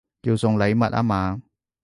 [0.23, 1.39] 要送禮物吖嘛